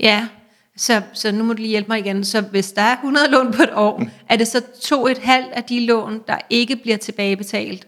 [0.00, 0.28] Ja,
[0.76, 2.24] så, så nu må du lige hjælpe mig igen.
[2.24, 4.08] Så hvis der er 100 lån på et år, mm.
[4.28, 7.86] er det så to et halvt af de lån, der ikke bliver tilbagebetalt?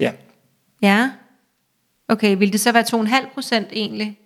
[0.00, 0.12] Ja,
[0.82, 1.10] Ja.
[2.08, 2.84] Okay, vil det så være
[3.22, 4.18] 2,5 procent egentlig?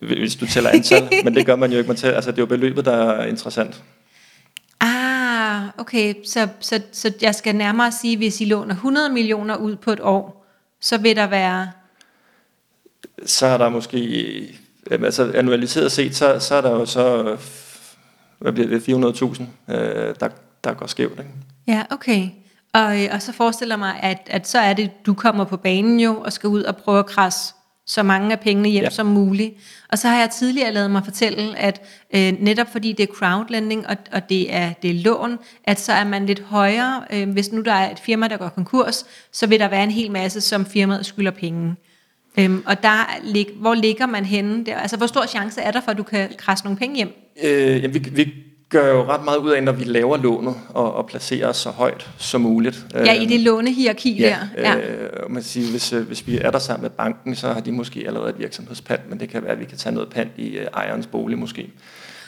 [0.00, 1.88] hvis du tæller antal, men det gør man jo ikke.
[1.88, 3.82] Man tæller, altså, det er jo beløbet, der er interessant.
[4.80, 6.14] Ah, okay.
[6.24, 10.00] Så, så, så jeg skal nærmere sige, hvis I låner 100 millioner ud på et
[10.00, 10.46] år,
[10.80, 11.70] så vil der være...
[13.26, 14.58] så er der måske,
[14.90, 17.36] altså annualiseret set, så, så er der jo så,
[18.38, 18.88] hvad bliver det,
[19.68, 20.28] 400.000, øh, der,
[20.64, 21.18] der går skævt.
[21.18, 21.30] Ikke?
[21.66, 22.28] Ja, okay.
[22.82, 26.00] Og, øh, og så forestiller mig, at, at så er det, du kommer på banen
[26.00, 27.54] jo, og skal ud og prøve at krasse
[27.86, 28.86] så mange af pengene hjem Ja.
[28.86, 28.90] ja.
[28.90, 29.54] som muligt.
[29.88, 31.82] Og så har jeg tidligere lavet mig fortælle, at
[32.14, 35.92] øh, netop fordi det er crowdlending, og, og det, er, det er lån, at så
[35.92, 37.02] er man lidt højere.
[37.12, 39.90] Øh, hvis nu der er et firma, der går konkurs, så vil der være en
[39.90, 41.74] hel masse, som firmaet skylder penge.
[42.38, 44.64] Øhm, og der, lig- hvor ligger man henne?
[44.66, 44.76] Der?
[44.76, 47.12] Altså, hvor stor chance er der for, at du kan krasse nogle penge hjem?
[47.44, 48.32] Øh, jamen, vi, vi
[48.68, 51.70] gør jo ret meget ud af, når vi laver lånet, og, og placerer os så
[51.70, 52.86] højt som muligt.
[52.94, 54.62] Ja, i det lånehierarki ja, der.
[54.62, 54.76] Ja.
[54.76, 57.72] Øh, man siger, hvis, øh, hvis vi er der sammen med banken, så har de
[57.72, 60.48] måske allerede et virksomhedspand, men det kan være, at vi kan tage noget pand i
[60.48, 61.70] øh, ejerens bolig måske.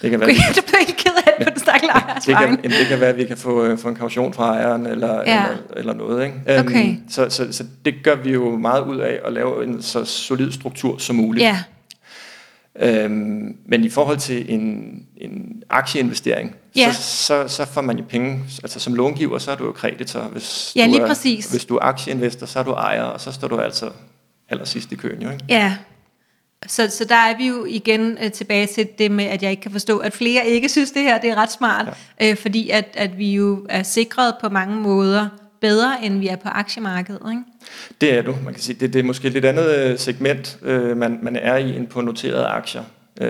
[0.02, 2.36] Det kan være, Okay, du bliver ikke ked af det på den stakkels ejers det
[2.36, 4.86] kan, jamen, det kan være, at vi kan få, øh, få en kaution fra ejeren
[4.86, 5.42] eller, Ja.
[5.44, 6.24] eller, eller noget.
[6.24, 6.36] Ikke?
[6.48, 6.94] Øhm, Okay.
[7.10, 10.52] så, så, så det gør vi jo meget ud af at lave en så solid
[10.52, 11.42] struktur som muligt.
[11.44, 11.58] Ja,
[12.78, 14.60] Øhm, men i forhold til en,
[15.16, 16.92] en aktieinvestering, Ja.
[16.92, 20.20] så, så, så får man jo penge, altså som långiver, så er du jo kreditor.
[20.20, 21.50] Hvis Ja, du lige er, præcis.
[21.50, 23.90] Hvis du er aktieinvestor, så er du ejer, og så står du altså
[24.48, 25.22] allersidst i køen.
[25.22, 25.44] Jo, ikke?
[25.48, 25.76] ja.
[26.66, 29.60] Så, så der er vi jo igen øh, tilbage til det med, at jeg ikke
[29.62, 31.86] kan forstå, at flere ikke synes, det her det er ret smart,
[32.20, 32.30] ja.
[32.30, 35.28] øh, fordi at, at vi jo er sikret på mange måder
[35.60, 37.20] bedre, end vi er på aktiemarkedet.
[37.30, 37.42] Ikke?
[38.00, 38.34] Det er du.
[38.44, 41.36] Man kan sige, det, det er måske et lidt andet øh, segment, øh, man, man
[41.36, 42.82] er i end på noterede aktier.
[43.20, 43.28] øh,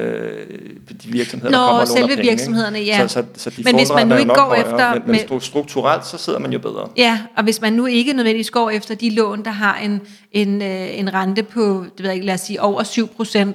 [1.02, 2.22] de virksomheder, Nå, der kommer og selve penge.
[2.22, 2.30] ikke?
[2.30, 3.08] virksomhederne, ja.
[3.08, 5.18] Så, så, så de Men hvis man nu ikke går højere, efter Men, men med-
[5.20, 6.88] stru- strukturelt, så sidder man jo bedre.
[6.96, 10.00] Ja, og hvis man nu ikke nødvendigvis går efter de lån, der har en,
[10.32, 12.82] en, øh, en rente på, det ved jeg ikke, lad os sige, over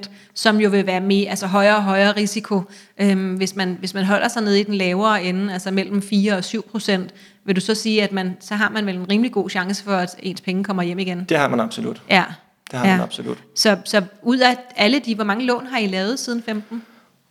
[0.04, 2.60] 7%, som jo vil være mere, altså højere og højere risiko.
[3.00, 6.32] Øhm, hvis, man, hvis man holder sig nede i den lavere ende, altså mellem 4
[6.32, 7.00] og 7%,
[7.46, 9.92] vil du så sige, at man, så har man vel en rimelig god chance for,
[9.92, 11.24] at ens penge kommer hjem igen?
[11.28, 12.02] Det har man absolut.
[12.10, 12.24] Ja.
[12.70, 12.92] Det har ja.
[12.92, 13.38] man absolut.
[13.54, 16.82] Så, så ud af alle de, hvor mange lån har I lavet siden 15?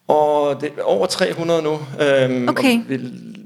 [0.08, 1.72] Og det er over 300 nu.
[2.00, 2.78] Øhm, Okay.
[2.80, 3.00] Og vi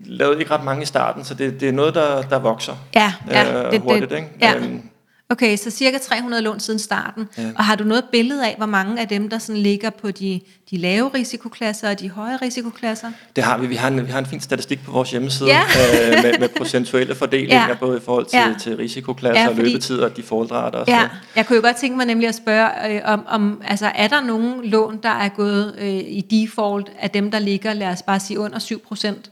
[0.06, 3.14] lavede ikke ret mange i starten, så det, det er noget, der, der vokser Ja,
[3.30, 3.74] ja.
[3.76, 4.12] øh, hurtigt.
[4.12, 4.28] Ikke?
[4.42, 4.56] ja.
[4.56, 4.82] Øhm,
[5.32, 7.30] Okay, så cirka 300 lån siden starten.
[7.38, 7.44] Ja.
[7.58, 10.42] Og har du noget billede af, hvor mange af dem, der sådan ligger på de,
[10.72, 13.12] de lave risikoklasser og de høje risikoklasser?
[13.36, 13.68] Det har vi.
[13.68, 15.62] Vi har en, vi har en fin statistik på vores hjemmeside Ja.
[15.62, 17.74] øh, med, med procentuelle fordelinger, Ja.
[17.80, 18.54] både i forhold til, Ja.
[18.60, 20.80] til risikoklasser, Ja, ja, fordi- løbetider og defaultrater.
[20.80, 20.92] og så.
[20.94, 24.08] Ja, jeg kunne jo godt tænke mig nemlig at spørge, øh, om, om altså, er
[24.08, 28.02] der nogen lån, der er gået øh, i default af dem, der ligger, lad os
[28.02, 29.30] bare sige, under 7%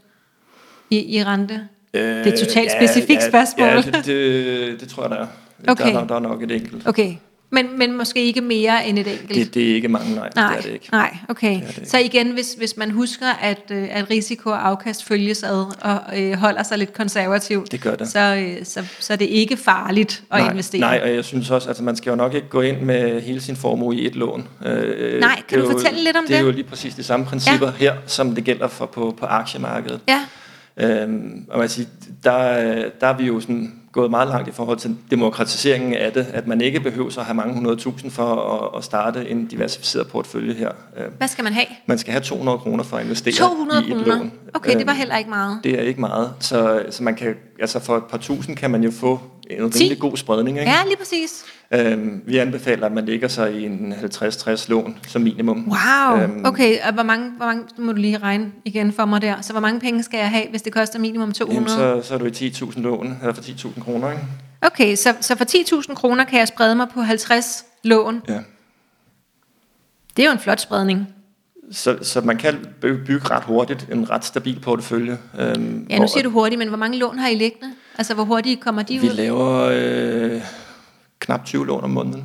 [0.89, 1.61] i, i rente?
[1.93, 3.67] Øh, Det er et totalt specifikt spørgsmål.
[3.67, 5.27] Ja, det, det, det tror jeg, der er.
[5.67, 5.93] Okay.
[5.93, 6.87] Der, er- der er nok et enkelt.
[6.87, 7.13] Okay,
[7.49, 9.35] men, men måske ikke mere end et enkelt?
[9.35, 10.29] Det, det er ikke mange, nej.
[10.35, 10.87] Nej, Det er det ikke.
[10.91, 11.53] nej, okay.
[11.55, 11.89] Det det ikke.
[11.89, 15.99] Så igen, hvis, hvis man husker, at, øh, at risiko og afkast følges ad, og
[16.19, 18.07] øh, holder sig lidt konservativt, Det gør det.
[18.07, 18.19] Så,
[18.59, 20.81] øh, så, så er det ikke farligt at nej, investere.
[20.81, 23.21] Nej, og jeg synes også, at altså, man skal jo nok ikke gå ind med
[23.21, 24.47] hele sin formue i et lån.
[24.65, 26.29] Øh, Nej, kan du jo- fortælle lidt om det?
[26.29, 27.71] Det er jo lige præcis de samme principper ja.
[27.77, 29.99] her, som det gælder for på, på aktiemarkedet.
[30.07, 30.21] Ja,
[30.79, 31.87] Øhm, og man siger,
[32.23, 32.39] der,
[33.01, 36.47] der er vi jo sådan gået meget langt i forhold til demokratiseringen af det, at
[36.47, 40.53] man ikke behøver at have mange hundrede tusind for at, at starte en diversificeret portefølje
[40.53, 40.71] her.
[40.97, 41.65] Øhm, hvad skal man have?
[41.85, 44.17] Man skal have 200 kroner for at investere 200 i et kroner?
[44.17, 44.31] lån.
[44.53, 45.59] Okay, det var Øhm, heller ikke meget.
[45.63, 48.83] Det er ikke meget, så, så man kan, altså for et par tusind kan man
[48.83, 49.79] jo få en 10?
[49.83, 50.59] rimelig god spredning.
[50.59, 50.71] Ikke?
[50.71, 51.43] Ja, lige præcis.
[51.71, 55.67] Øhm, vi anbefaler, at man ligger sig i en 50-60 lån som minimum.
[55.71, 59.21] Wow, Øhm, okay, og hvor mange, hvor mange, må du lige regne igen for mig
[59.21, 61.81] der, så hvor mange penge skal jeg have, hvis det koster minimum 200?
[61.81, 64.11] Jamen, så, så er du i 10.000 lån, eller for 10.000 kroner.
[64.11, 64.23] Ikke?
[64.61, 65.45] Okay, så, så for
[65.89, 68.21] 10.000 kroner kan jeg sprede mig på 50 lån.
[68.27, 68.39] Ja.
[70.17, 71.07] Det er jo en flot spredning.
[71.71, 75.17] Så, så man kan by- bygge ret hurtigt en ret stabil portefølje.
[75.39, 77.73] Øhm, Ja, nu hvor siger du hurtigt, men hvor mange lån har I liggende?
[77.97, 79.13] Altså, hvor hurtigt kommer de Vi ud?
[79.13, 80.41] laver øh,
[81.19, 82.23] knap 20 lån om måneden.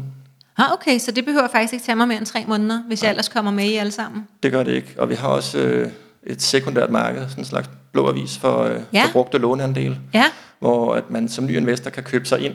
[0.56, 3.10] Ah, okay, så det behøver faktisk ikke tage mig mere end tre måneder, hvis jeg
[3.10, 4.26] ellers kommer med i alle sammen.
[4.42, 4.94] Det gør det ikke.
[4.98, 5.88] Og vi har også øh,
[6.26, 9.04] et sekundært marked, sådan en slags blå avis for, øh, Ja.
[9.04, 10.24] for brugte låneandel, Ja,
[10.58, 12.54] hvor at man som ny investor kan købe sig ind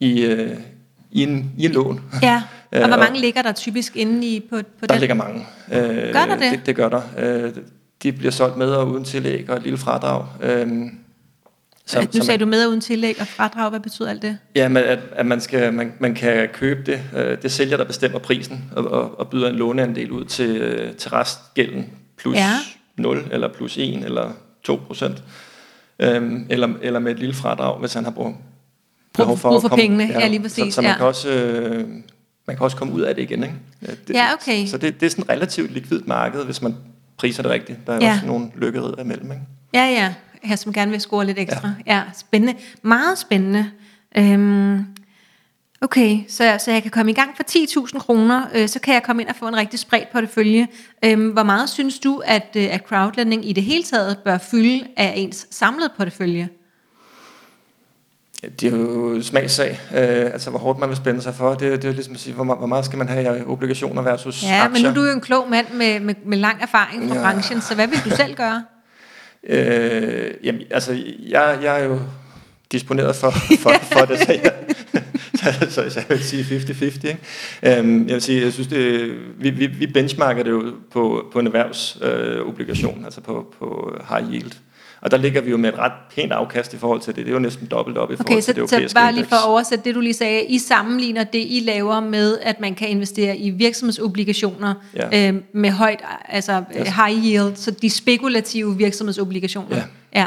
[0.00, 0.56] i, øh,
[1.10, 2.00] i, en, i en lån.
[2.22, 2.42] ja.
[2.72, 5.00] Og Øh, hvor og- mange ligger der typisk inde i på, på Der den?
[5.00, 5.46] ligger mange.
[5.72, 6.50] Øh, Gør der det?
[6.52, 6.66] det?
[6.66, 7.00] Det gør der.
[7.18, 7.52] Øh,
[8.02, 10.24] de bliver solgt med og uden tillæg og et lille fradrag.
[10.42, 10.68] Øh,
[11.86, 14.38] Så, nu sagde du med og uden tillæg og fradrag, hvad betyder alt det?
[14.54, 17.00] Ja, men at, at man, skal, man, man kan købe det.
[17.16, 20.94] Øh, det sælger, der bestemmer prisen og, og, og byder en låneandel ud til, øh,
[20.96, 21.86] til restgælden
[22.18, 22.50] plus Ja.
[22.96, 24.30] 0 eller plus 1 eller
[24.64, 25.22] 2 procent.
[25.98, 28.34] Øhm, eller, eller med et lille fradrag, hvis han har brug,
[29.14, 30.04] Brug- brug for pengene.
[30.04, 30.96] Ja, lige præcis, Så, så man, ja.
[30.96, 31.88] kan også, øh,
[32.46, 33.42] man kan også komme ud af det igen.
[33.42, 33.54] Ikke?
[33.82, 34.66] Ja, Det, Ja, okay.
[34.66, 36.76] Så det, det er sådan et relativt likvidt marked, hvis man
[37.18, 37.78] priser det rigtigt.
[37.86, 38.06] Der er Ja.
[38.06, 38.12] ja.
[38.12, 39.30] også nogle lykkerider imellem.
[39.32, 39.42] Ikke?
[39.74, 40.14] Ja, ja.
[40.48, 41.70] Jeg som gerne vil score lidt ekstra.
[41.86, 42.54] Ja, ja spændende.
[42.82, 43.70] Meget spændende.
[44.18, 44.84] Øhm,
[45.80, 47.42] okay, så, så jeg kan komme i gang for
[47.92, 50.68] 10.000 kroner, øh, så kan jeg komme ind og få en rigtig spredt portefølje.
[51.04, 54.86] Øhm, hvor meget synes du, at, øh, at crowdlending i det hele taget bør fylde
[54.96, 56.48] af ens samlede portefølje?
[58.42, 61.50] Ja, Det er jo smagssag, øh, altså hvor hårdt man vil spænde sig for.
[61.50, 63.42] Det, det er jo ligesom at sige, hvor, meget- hvor meget skal man have i
[63.42, 64.68] obligationer versus Ja, aktier.
[64.72, 67.22] men nu er du jo en klog mand med, med, med lang erfaring fra Ja.
[67.22, 68.64] branchen, så hvad vil du selv gøre?
[69.48, 70.92] Øh, jamen, altså,
[71.28, 72.00] jeg, jeg er jo
[72.72, 74.52] disponeret for, for, for det, så jeg,
[75.40, 76.84] så, så, så jeg vil sige 50-50.
[76.84, 77.18] Ikke?
[77.62, 81.38] Øhm, jeg vil sige, jeg synes, det, vi, vi, vi benchmarker det jo på, på
[81.38, 84.52] en erhvervsobligation, øh, obligation, altså på, på high yield.
[85.00, 87.24] Og der ligger vi jo med et ret pænt afkast i forhold til det.
[87.24, 89.12] Det er jo næsten dobbelt op i forhold Okay, til det så, så europæiske bare
[89.12, 90.44] lige for at oversætte det, du lige sagde.
[90.44, 95.28] I sammenligner det, I laver med, at man kan investere i virksomhedsobligationer Ja.
[95.28, 96.88] øh, med højt, altså Yes.
[96.88, 99.76] high yield, så de spekulative virksomhedsobligationer.
[99.76, 99.82] Ja.
[100.20, 100.26] ja.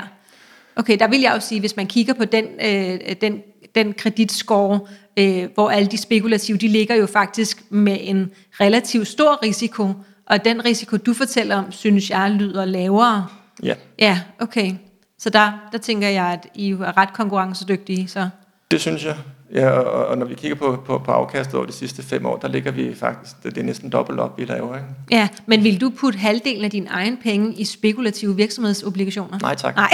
[0.75, 3.41] Okay, der vil jeg jo sige, hvis man kigger på den, øh, den,
[3.75, 4.79] den kreditscore,
[5.19, 9.93] øh, hvor alle de spekulative, de ligger jo faktisk med en relativt stor risiko,
[10.25, 13.27] og den risiko, du fortæller om, synes jeg lyder lavere.
[13.63, 14.73] Ja, Ja, okay.
[15.17, 18.29] Så der, der tænker jeg, at I er ret konkurrencedygtige, så...
[18.71, 19.17] det synes jeg.
[19.53, 22.37] Ja, og, og når vi kigger på, på, på afkastet over de sidste fem år,
[22.37, 24.75] der ligger vi faktisk, det, det er næsten dobbelt op, vi laver.
[24.75, 24.87] Ikke?
[25.11, 29.39] Ja, men vil du putte halvdelen af din egen penge i spekulative virksomhedsobligationer?
[29.41, 29.75] Nej, tak.
[29.75, 29.89] Nej,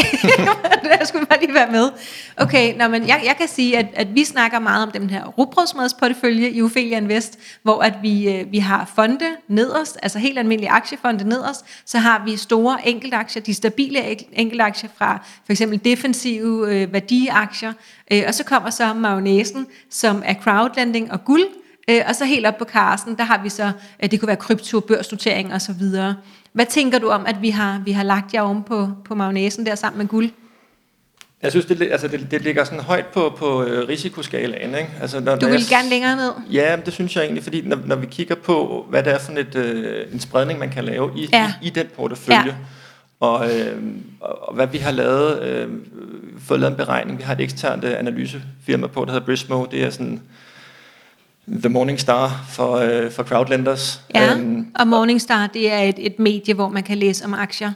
[1.00, 1.90] det skulle bare lige være med.
[2.38, 5.26] Okay, nå, men jeg, jeg kan sige, at, at vi snakker meget om den her
[5.26, 10.72] rugbrødsmadsportefølje i Ophelia Invest, hvor at vi, øh, vi har fonde nederst, altså helt almindelige
[10.72, 14.00] aktiefonde nederst, så har vi store enkeltaktier, de stabile
[14.40, 17.74] enkeltaktier fra for eksempel defensive øh, værdiaktier,
[18.12, 21.46] øh, og så kommer så mayonnaisen, som er crowdlending og guld,
[21.90, 23.72] øh, og så helt op på karsen, der har vi så,
[24.04, 26.16] øh, det kunne være krypto, børsnotering og så videre.
[26.54, 29.66] Hvad tænker du om, at vi har, vi har lagt jer om på, på mayonnaisen
[29.66, 30.30] der sammen med guld?
[31.44, 34.76] Jeg synes, det, altså det, det ligger sådan højt på, på øh, risikoskalaen.
[34.76, 34.90] Ikke?
[35.02, 36.32] Altså, når, du vil jeg, gerne længere ned?
[36.52, 39.34] Ja, det synes jeg egentlig, fordi når, når vi kigger på, hvad det er for
[39.34, 41.54] et, øh, en spredning, man kan lave i, ja.
[41.62, 42.54] i, i den portefølje, ja.
[43.26, 43.82] Og, øh,
[44.20, 45.70] og hvad vi har lavet, øh,
[46.40, 47.18] fået lavet en beregning.
[47.18, 49.66] Vi har et eksternt øh, analysefirma på, der hedder Brismo.
[49.66, 50.22] Det er sådan
[51.48, 54.02] The Morningstar for, øh, for crowdlenders.
[54.16, 57.72] Ja, um, og Morningstar, det er et, et medie, hvor man kan læse om aktier.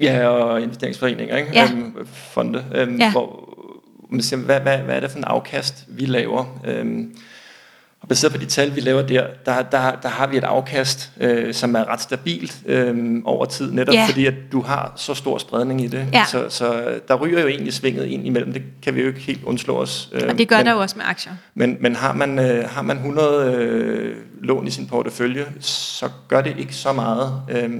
[0.00, 1.50] Ja, og investeringsforeninger, ikke?
[1.54, 1.64] Ja.
[1.72, 3.10] Um, fonde, um, ja.
[3.10, 3.48] hvor
[4.10, 6.60] man siger, hvad, hvad, hvad er det for en afkast, vi laver?
[6.64, 6.74] Og
[8.10, 11.54] baseret på de tal, vi laver der, der, der, der har vi et afkast, øh,
[11.54, 14.08] som er ret stabilt øh, over tid, netop yeah.
[14.08, 16.06] fordi, at du har så stor spredning i det.
[16.12, 16.24] Ja.
[16.24, 18.52] Så, så der ryger jo egentlig svinget ind imellem.
[18.52, 20.08] Det kan vi jo ikke helt undslå os.
[20.12, 21.32] Øh, og det gør men, der jo også med aktier.
[21.54, 26.40] Men, men har, man, øh, har man 100 øh, lån i sin portefølje, så gør
[26.40, 27.42] det ikke så meget.
[27.50, 27.70] Øh,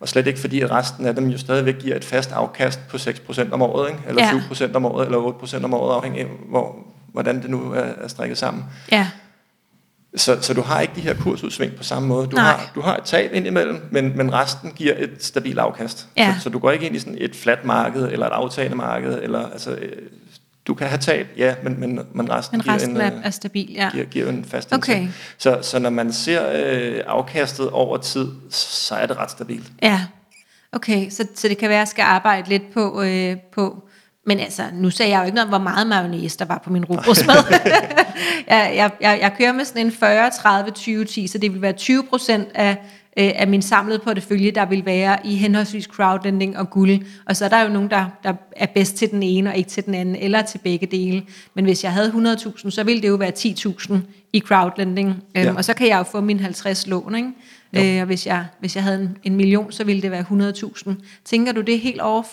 [0.00, 2.96] og slet ikke fordi, at resten af dem jo stadigvæk giver et fast afkast på
[2.96, 4.02] 6% om året, ikke?
[4.08, 4.30] eller ja.
[4.30, 5.18] 7% om året, eller
[5.60, 6.76] 8% om året, afhængig af, hvor,
[7.12, 8.64] hvordan det nu er, er strikket sammen.
[8.92, 9.06] Ja.
[10.16, 12.26] Så, så du har ikke de her kursudsving på samme måde.
[12.26, 16.08] Du, har, du har et tab indimellem, men, men resten giver et stabilt afkast.
[16.16, 16.34] Ja.
[16.38, 19.22] Så, så du går ikke ind i sådan et flat marked, eller et aftagende marked,
[19.22, 19.92] eller altså, øh,
[20.66, 23.30] du kan have tab, ja, men, men, men resten, men resten giver, en, er, er
[23.30, 23.90] stabil, ja.
[23.92, 25.08] giver, giver en fast okay.
[25.38, 29.72] Så, så når man ser øh, afkastet over tid, så er det ret stabilt.
[29.82, 30.06] Ja,
[30.72, 33.88] okay, så, så det kan være, at jeg skal arbejde lidt på, øh, på
[34.30, 36.70] men altså, nu sagde jeg jo ikke noget om, hvor meget mayonnaise der var på
[36.70, 37.36] min rugbrødsmad.
[38.48, 41.62] jeg, jeg, jeg, jeg kører med sådan en 40, 30, 20, 10, så det vil
[41.62, 42.70] være 20 procent af,
[43.16, 47.00] øh, af min samlede portefølje, der vil være i henholdsvis crowdlending og guld.
[47.26, 49.70] Og så er der jo nogen, der, der er bedst til den ene og ikke
[49.70, 51.22] til den anden, eller til begge dele.
[51.54, 53.94] Men hvis jeg havde 100.000, så ville det jo være 10.000
[54.32, 55.08] i crowdlending.
[55.08, 55.54] Øhm, ja.
[55.54, 57.94] Og så kan jeg jo få min 50 lån, ikke?
[57.96, 60.24] Øh, og hvis jeg, hvis jeg havde en, en million, så ville det være
[60.88, 60.94] 100.000.
[61.24, 62.28] Tænker du, det er helt off?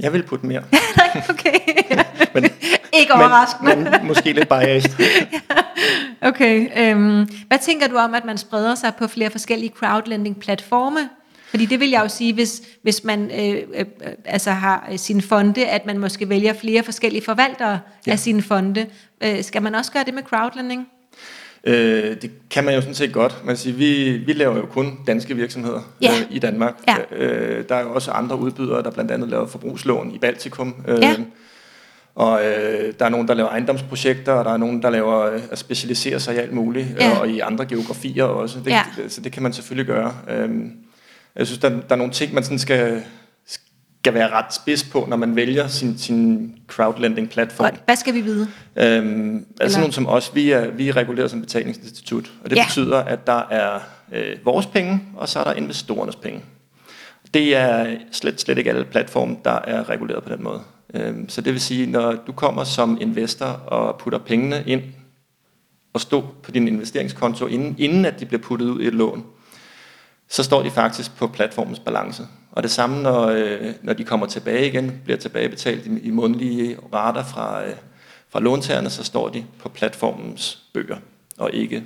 [0.00, 0.62] Jeg vil putte mere.
[1.30, 1.58] okay.
[2.34, 2.44] men,
[2.92, 3.76] ikke overraskende.
[3.76, 4.90] Men, men måske lidt biased.
[6.30, 6.92] okay.
[6.94, 11.08] Um, hvad tænker du om, at man spreder sig på flere forskellige crowdlending-platforme?
[11.50, 13.84] Fordi det vil jeg jo sige, hvis, hvis man øh, øh,
[14.24, 18.12] altså har sin fonde, at man måske vælger flere forskellige forvaltere ja.
[18.12, 18.86] af sine fonde.
[19.24, 20.88] Øh, skal man også gøre det med crowdlending?
[21.64, 23.44] Øh, det kan man jo sådan set godt.
[23.44, 26.10] Man siger, vi, vi laver jo kun danske virksomheder ja.
[26.10, 26.74] øh, i Danmark.
[26.88, 27.16] Ja.
[27.16, 30.74] Øh, der er jo også andre udbydere, der blandt andet laver forbrugslån i Baltikum.
[30.88, 31.16] Øh, ja.
[32.14, 35.40] Og øh, der er nogen, der laver ejendomsprojekter, og der er nogen, der laver øh,
[35.50, 37.18] at specialisere sig i alt muligt, ja.
[37.18, 38.58] og i andre geografier også.
[38.58, 38.82] Det, ja.
[39.08, 40.14] så det kan man selvfølgelig gøre.
[40.30, 40.50] Øh,
[41.36, 43.02] jeg synes, der, der er nogle ting, man sådan skal
[44.02, 47.70] skal være ret spids på, når man vælger sin, sin crowdlending-platform.
[47.84, 48.48] Hvad skal vi vide?
[48.76, 52.64] Øhm, altså nogen som os, vi er, vi er reguleret som betalingsinstitut, og det ja.
[52.64, 53.80] betyder, at der er
[54.12, 56.40] øh, vores penge, og så er der investorernes penge.
[57.34, 60.60] Det er slet, slet ikke alle platforme, der er reguleret på den måde.
[60.94, 64.82] Øhm, så det vil sige, når du kommer som investor og putter pengene ind
[65.92, 69.24] og stå på din investeringskonto, inden, inden at de bliver puttet ud i et lån,
[70.28, 72.26] så står de faktisk på platformens balance.
[72.52, 76.76] Og det samme, når, øh, når de kommer tilbage igen, bliver tilbagebetalt i, i mundlige
[76.94, 77.74] rater fra, øh,
[78.28, 80.96] fra låntagerne, så står de på platformens bøger,
[81.38, 81.84] og ikke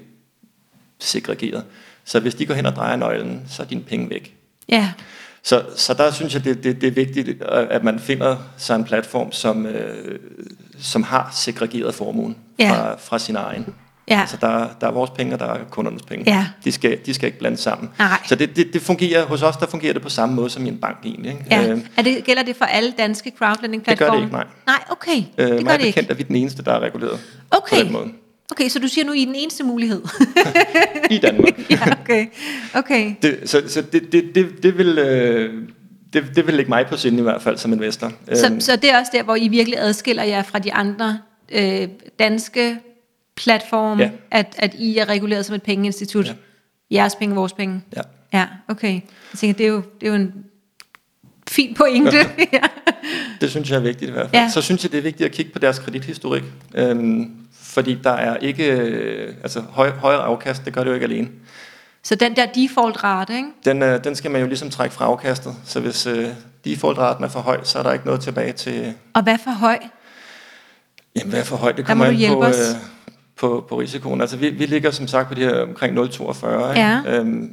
[0.99, 1.65] segregeret.
[2.05, 4.37] Så hvis de går hen og drejer nøglen, så er dine penge væk.
[4.69, 4.93] Ja.
[5.43, 8.85] Så, så der synes jeg, det, det, det er vigtigt, at man finder sig en
[8.85, 10.19] platform, som, øh,
[10.79, 12.71] som har segregeret formuen ja.
[12.71, 13.75] fra, fra sin egen.
[14.09, 14.21] Ja.
[14.21, 16.25] Altså der, der er vores penge, og der er kundernes penge.
[16.33, 16.47] Ja.
[16.65, 17.91] De, skal, de skal ikke blande sammen.
[17.99, 18.19] Nej.
[18.27, 20.69] Så det, det, det fungerer, hos os der fungerer det på samme måde som i
[20.69, 21.33] en bank egentlig.
[21.33, 21.45] Ikke?
[21.51, 21.73] Ja.
[21.73, 24.07] Øh, er det, gælder det for alle danske crowdlending-platforme?
[24.07, 24.47] Det gør det ikke, nej.
[24.67, 25.23] Nej, okay.
[25.39, 26.07] Øh, det gør det ikke.
[26.11, 27.77] er vi den eneste, der er reguleret okay.
[27.77, 28.09] på den måde.
[28.51, 30.03] Okay, så du siger nu, I er den eneste mulighed?
[31.11, 31.59] I Danmark.
[31.71, 32.27] ja, okay.
[32.75, 33.15] okay.
[33.23, 34.99] Det, så så det, det, det, det vil...
[34.99, 35.69] Øh,
[36.13, 38.13] det, det vil ligge mig på sinde i hvert fald som investor.
[38.35, 38.61] Så, øhm.
[38.61, 41.19] så det er også der, hvor I virkelig adskiller jer fra de andre
[41.53, 41.89] øh,
[42.19, 42.79] danske
[43.37, 44.11] platform, ja.
[44.31, 46.27] at, at I er reguleret som et pengeinstitut.
[46.27, 46.35] Ja.
[46.91, 47.83] Jeres penge, vores penge.
[47.97, 48.03] Ja.
[48.33, 48.93] Ja, okay.
[48.93, 50.35] Jeg tænker, det er jo, det er jo en
[51.49, 52.17] fin pointe.
[52.17, 52.27] Ja.
[52.53, 52.61] ja.
[53.41, 54.43] Det synes jeg er vigtigt i hvert fald.
[54.43, 54.49] Ja.
[54.49, 56.45] Så synes jeg, det er vigtigt at kigge på deres kredithistorik.
[56.75, 61.05] Øhm, fordi der er ikke, øh, altså høj, højere afkast, det gør det jo ikke
[61.05, 61.29] alene.
[62.03, 63.49] Så den der default rate, ikke?
[63.65, 66.29] Den, øh, den skal man jo ligesom trække fra afkastet, så hvis øh,
[66.65, 68.95] default-raten er for høj, så er der ikke noget tilbage til...
[69.15, 69.79] Og hvad for høj?
[71.17, 71.77] Jamen, hvad for højt?
[71.77, 72.57] Det kommer hjælpe på, os.
[72.57, 72.94] øh,
[73.39, 74.21] på, på risikoen.
[74.21, 76.01] Altså, vi, vi ligger som sagt på de her omkring 0,42.
[76.49, 76.81] ikke?
[76.81, 77.01] Ja.
[77.07, 77.51] Øhm,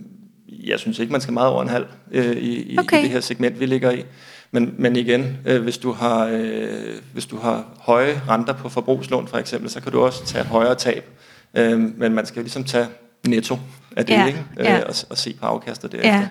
[0.49, 2.99] jeg synes ikke, man skal meget over en halv øh, i, i, Okay.
[2.99, 4.03] i det her segment, vi ligger i.
[4.51, 6.67] Men, men igen, øh, hvis, du har, øh,
[7.13, 10.47] hvis du har høje renter på forbrugslån for eksempel, så kan du også tage et
[10.47, 11.03] højere tab.
[11.57, 12.85] Øh, men man skal ligesom tage
[13.27, 13.57] netto
[13.97, 14.43] af det, Ja, ikke?
[14.57, 14.77] ja.
[14.77, 16.13] Øh, og, og se på afkastet derefter.
[16.17, 16.27] Ja.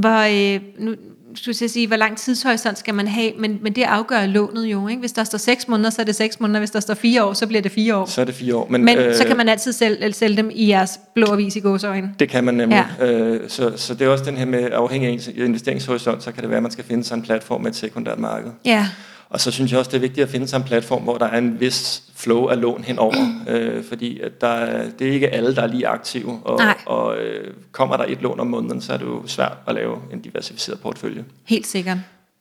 [0.00, 0.94] Hvor, øh, nu
[1.34, 4.88] skulle jeg sige, hvor lang tidshorisont skal man have, men, men det afgør lånet jo.
[4.88, 5.00] Ikke?
[5.00, 6.60] Hvis der står 6 måneder, så er det 6 måneder.
[6.60, 8.06] Hvis der står 4 år, så bliver det 4 år.
[8.06, 8.66] Så er det fire år.
[8.70, 11.60] Men, men øh, så kan man altid sælge, sælge dem i jeres blå avis i
[11.60, 12.14] gåsøjne.
[12.18, 12.86] Det kan man nemlig.
[12.98, 13.06] Ja.
[13.06, 13.12] Ja.
[13.12, 16.42] Øh, så, så det er også den her med, afhængig af ens investeringshorisont, så kan
[16.42, 18.50] det være, at man skal finde sig en platform med et sekundært marked.
[18.64, 18.88] Ja,
[19.30, 21.26] Og så synes jeg også, det er vigtigt at finde sig en platform, hvor der
[21.26, 23.14] er en vis flow af lån henover.
[23.48, 26.40] øh, fordi at der, er- det er ikke alle, der er lige aktive.
[26.44, 26.74] Og, Nej.
[26.86, 29.96] og øh, kommer der et lån om måneden, så er det jo svært at lave
[30.12, 31.24] en diversificeret portefølje.
[31.44, 31.98] helt sikkert.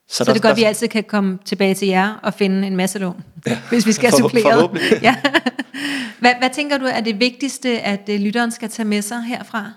[0.09, 2.67] Så, Så, så det er godt, vi altid kan komme tilbage til jer og finde
[2.67, 3.57] en masse lån, ja.
[3.69, 4.69] hvis vi skal For- supplere.
[5.01, 5.15] ja.
[6.19, 9.71] hvad, hvad tænker du er det vigtigste, at øh, lytteren skal tage med sig herfra?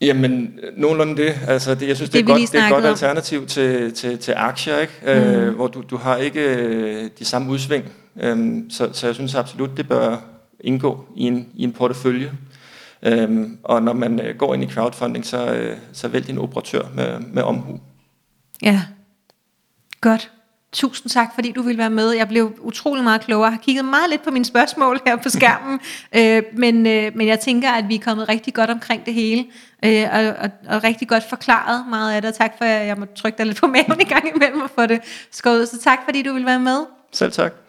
[0.00, 1.34] Jamen, nogenlunde det.
[1.46, 2.90] Altså, det jeg synes, det, Det, er, godt, det er et godt om.
[2.90, 4.92] alternativ til, til, til aktier, ikke?
[5.02, 5.08] Mm.
[5.08, 7.84] Øh, hvor du, du har ikke øh, de samme udsving.
[8.20, 10.16] Øhm, så, så jeg synes absolut, det bør
[10.60, 12.32] indgå i en, i en portefølje.
[13.02, 16.82] Øhm, og når man øh, går ind i crowdfunding, så, øh, så vælg din operatør
[16.94, 17.80] med, med omhu.
[18.62, 18.82] Ja,
[20.00, 20.30] godt.
[20.74, 22.10] Tusind tak, fordi du ville være med.
[22.10, 23.44] Jeg blev utrolig meget klogere.
[23.44, 25.80] Jeg har kigget meget lidt på mine spørgsmål her på skærmen,
[26.18, 29.44] øh, men, øh, men jeg tænker, at vi er kommet rigtig godt omkring det hele,
[29.84, 32.28] øh, og, og, og rigtig godt forklaret meget af det.
[32.28, 34.70] Og tak for, at jeg må trykke dig lidt på maven i gang imellem og
[34.70, 35.68] få det skåret.
[35.68, 36.78] Så tak, fordi du ville være med.
[37.12, 37.63] Selv tak.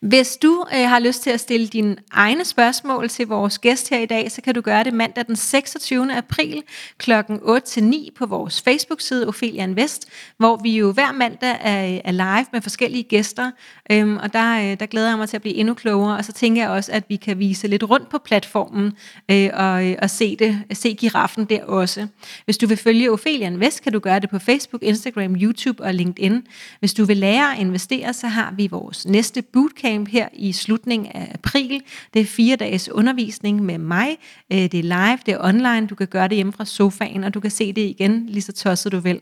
[0.00, 3.98] Hvis du øh, har lyst til at stille dine egne spørgsmål til vores gæst her
[3.98, 6.16] i dag, så kan du gøre det mandag den 26.
[6.16, 6.62] april
[6.98, 7.12] kl.
[7.12, 12.62] 8-9 på vores Facebook-side Ophelia Invest, hvor vi jo hver mandag er, er live med
[12.62, 13.50] forskellige gæster,
[13.90, 16.32] øhm, og der, øh, der glæder jeg mig til at blive endnu klogere, og så
[16.32, 18.92] tænker jeg også, at vi kan vise lidt rundt på platformen
[19.30, 22.06] øh, og, øh, og se, det, se giraffen der også.
[22.44, 25.94] Hvis du vil følge Ophelia Invest, kan du gøre det på Facebook, Instagram, YouTube og
[25.94, 26.46] LinkedIn.
[26.80, 31.12] Hvis du vil lære at investere, så har vi vores næste bootcamp her i slutningen
[31.14, 31.82] af april.
[32.14, 34.18] Det er fire dages undervisning med mig.
[34.52, 35.86] Øh, det er live, det er online.
[35.86, 38.52] Du kan gøre det hjemme fra sofaen, og du kan se det igen, lige så
[38.52, 39.20] tosset du vil.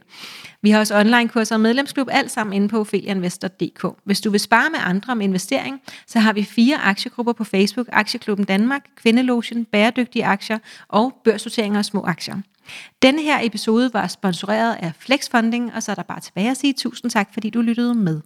[0.62, 3.86] Vi har også online-kurser og medlemsklub, alt sammen inde på opheliainvestor.dk.
[4.04, 7.86] Hvis du vil spare med andre om investering, så har vi fire aktiegrupper på Facebook.
[7.92, 12.36] Aktieklubben Danmark, Kvindelotion, Bæredygtige Aktier og Børssorteringer og Små Aktier.
[13.02, 16.56] Denne her episode var sponsoreret af Flex Funding, og så er der bare tilbage at
[16.56, 18.20] sige tusind tak, fordi du lyttede med.